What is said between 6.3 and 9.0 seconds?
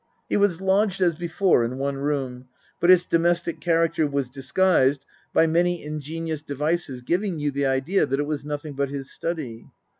devices giving you the idea that it was nothing but